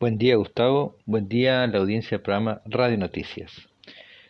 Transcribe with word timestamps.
Buen 0.00 0.16
día 0.16 0.36
Gustavo, 0.36 0.96
buen 1.04 1.28
día 1.28 1.62
a 1.62 1.66
la 1.66 1.76
audiencia 1.76 2.16
del 2.16 2.22
programa 2.22 2.62
Radio 2.64 2.96
Noticias. 2.96 3.68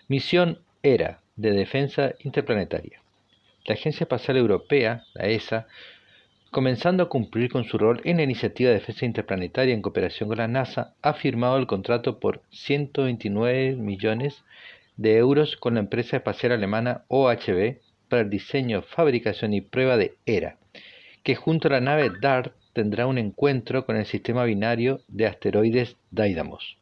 Misión 0.08 0.58
ERA 0.82 1.20
de 1.36 1.52
Defensa 1.52 2.12
Interplanetaria. 2.24 3.00
La 3.66 3.74
Agencia 3.74 4.02
Espacial 4.02 4.36
Europea, 4.36 5.04
la 5.14 5.28
ESA, 5.28 5.68
comenzando 6.50 7.04
a 7.04 7.08
cumplir 7.08 7.52
con 7.52 7.62
su 7.62 7.78
rol 7.78 8.00
en 8.02 8.16
la 8.16 8.24
iniciativa 8.24 8.70
de 8.70 8.80
defensa 8.80 9.06
interplanetaria 9.06 9.72
en 9.72 9.80
cooperación 9.80 10.28
con 10.28 10.38
la 10.38 10.48
NASA, 10.48 10.94
ha 11.02 11.14
firmado 11.14 11.56
el 11.56 11.68
contrato 11.68 12.18
por 12.18 12.42
129 12.50 13.76
millones 13.76 14.42
de 14.96 15.18
euros 15.18 15.56
con 15.56 15.74
la 15.74 15.80
empresa 15.80 16.16
espacial 16.16 16.50
alemana 16.50 17.04
OHB 17.06 17.76
para 18.08 18.22
el 18.22 18.28
diseño, 18.28 18.82
fabricación 18.82 19.54
y 19.54 19.60
prueba 19.60 19.96
de 19.96 20.16
ERA, 20.26 20.56
que 21.22 21.36
junto 21.36 21.68
a 21.68 21.70
la 21.70 21.80
nave 21.80 22.10
DART 22.20 22.59
tendrá 22.72 23.06
un 23.06 23.18
encuentro 23.18 23.86
con 23.86 23.96
el 23.96 24.06
sistema 24.06 24.44
binario 24.44 25.00
de 25.08 25.26
asteroides 25.26 25.96
Didymos. 26.10 26.78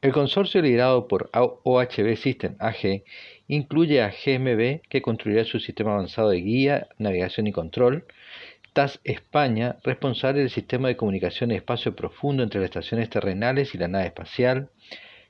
El 0.00 0.12
consorcio 0.12 0.62
liderado 0.62 1.08
por 1.08 1.28
OHB 1.32 2.16
System 2.16 2.54
AG 2.60 3.02
incluye 3.48 4.00
a 4.00 4.10
GMB, 4.10 4.82
que 4.88 5.02
construirá 5.02 5.44
su 5.44 5.58
sistema 5.58 5.94
avanzado 5.94 6.30
de 6.30 6.40
guía, 6.40 6.86
navegación 6.98 7.48
y 7.48 7.52
control, 7.52 8.06
TAS 8.74 9.00
España, 9.02 9.76
responsable 9.82 10.40
del 10.40 10.50
sistema 10.50 10.86
de 10.86 10.96
comunicación 10.96 11.50
de 11.50 11.56
espacio 11.56 11.96
profundo 11.96 12.44
entre 12.44 12.60
las 12.60 12.68
estaciones 12.68 13.10
terrenales 13.10 13.74
y 13.74 13.78
la 13.78 13.88
nave 13.88 14.06
espacial, 14.06 14.70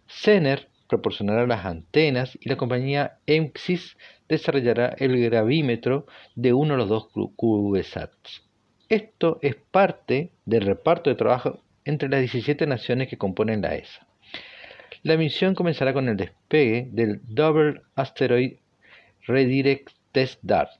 CENER 0.07 0.69
proporcionará 0.87 1.47
las 1.47 1.65
antenas 1.65 2.37
y 2.39 2.49
la 2.49 2.57
compañía 2.57 3.19
EMXIS 3.27 3.97
desarrollará 4.29 4.95
el 4.99 5.19
gravímetro 5.19 6.07
de 6.35 6.53
uno 6.53 6.75
de 6.75 6.79
los 6.79 6.89
dos 6.91 7.09
CubeSats. 7.37 8.48
Esto 8.89 9.39
es 9.43 9.55
parte 9.55 10.31
del 10.47 10.63
reparto 10.63 11.11
de 11.11 11.17
trabajo 11.17 11.61
entre 11.85 12.09
las 12.09 12.21
17 12.21 12.67
naciones 12.67 13.09
que 13.09 13.19
componen 13.19 13.61
la 13.61 13.75
ESA. 13.75 14.07
La 15.03 15.19
misión 15.19 15.55
comenzará 15.55 15.93
con 15.93 16.09
el 16.09 16.17
despegue 16.17 16.89
del 16.91 17.21
Double 17.29 17.83
Asteroid 17.97 18.55
Redirect 19.27 19.91
Test 20.13 20.41
DART, 20.43 20.71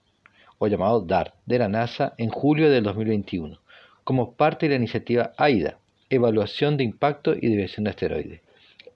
o 0.57 0.69
llamado 0.69 1.03
DART, 1.03 1.35
de 1.45 1.59
la 1.59 1.69
NASA 1.69 2.15
en 2.17 2.31
julio 2.31 2.71
del 2.71 2.85
2021, 2.85 3.61
como 4.05 4.33
parte 4.33 4.67
de 4.67 4.71
la 4.71 4.77
iniciativa 4.77 5.35
AIDA, 5.37 5.79
Evaluación 6.09 6.79
de 6.79 6.85
Impacto 6.85 7.35
y 7.35 7.47
Diversión 7.49 7.85
de 7.85 7.91
Asteroides, 7.91 8.41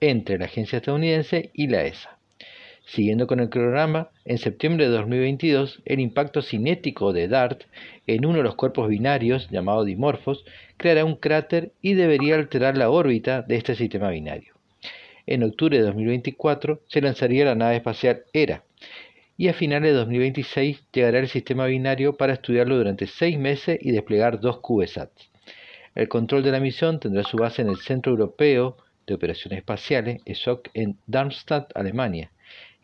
entre 0.00 0.38
la 0.38 0.46
agencia 0.46 0.78
estadounidense 0.78 1.50
y 1.52 1.66
la 1.66 1.84
ESA. 1.84 2.18
Siguiendo 2.84 3.26
con 3.26 3.40
el 3.40 3.48
cronograma, 3.48 4.10
en 4.24 4.38
septiembre 4.38 4.86
de 4.86 4.96
2022, 4.96 5.82
el 5.84 6.00
impacto 6.00 6.42
cinético 6.42 7.12
de 7.12 7.28
DART 7.28 7.64
en 8.06 8.26
uno 8.26 8.38
de 8.38 8.44
los 8.44 8.56
cuerpos 8.56 8.88
binarios, 8.88 9.48
llamado 9.50 9.84
dimorfos, 9.84 10.44
creará 10.76 11.04
un 11.04 11.16
cráter 11.16 11.72
y 11.80 11.94
debería 11.94 12.34
alterar 12.34 12.76
la 12.76 12.90
órbita 12.90 13.42
de 13.42 13.56
este 13.56 13.74
sistema 13.76 14.10
binario. 14.10 14.54
En 15.26 15.44
octubre 15.44 15.78
de 15.78 15.84
2024 15.84 16.80
se 16.88 17.00
lanzaría 17.00 17.44
la 17.44 17.54
nave 17.54 17.76
espacial 17.76 18.24
ERA 18.32 18.64
y 19.36 19.48
a 19.48 19.54
finales 19.54 19.92
de 19.92 19.98
2026 19.98 20.82
llegará 20.92 21.20
el 21.20 21.28
sistema 21.28 21.66
binario 21.66 22.16
para 22.16 22.34
estudiarlo 22.34 22.76
durante 22.76 23.06
seis 23.06 23.38
meses 23.38 23.78
y 23.80 23.92
desplegar 23.92 24.40
dos 24.40 24.58
CubeSats. 24.58 25.30
El 25.94 26.08
control 26.08 26.42
de 26.42 26.52
la 26.52 26.60
misión 26.60 27.00
tendrá 27.00 27.22
su 27.22 27.36
base 27.36 27.62
en 27.62 27.68
el 27.68 27.76
Centro 27.76 28.12
Europeo 28.12 28.76
de 29.06 29.14
Operaciones 29.14 29.58
Espaciales, 29.58 30.20
ESOC, 30.24 30.68
en 30.74 30.96
Darmstadt, 31.06 31.70
Alemania, 31.74 32.30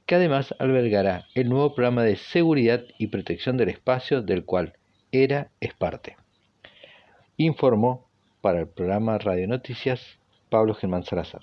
que 0.09 0.15
además 0.15 0.55
albergará 0.59 1.27
el 1.35 1.51
nuevo 1.51 1.75
programa 1.75 2.03
de 2.03 2.17
seguridad 2.17 2.83
y 2.97 3.09
protección 3.09 3.59
del 3.59 3.69
espacio 3.69 4.23
del 4.23 4.47
cual 4.47 4.73
ERA 5.13 5.51
es 5.61 5.75
parte. 5.75 6.17
Informó 7.37 8.09
para 8.41 8.61
el 8.61 8.69
programa 8.69 9.19
Radio 9.19 9.47
Noticias 9.47 10.01
Pablo 10.49 10.73
Germán 10.73 11.05
Salazar. 11.05 11.43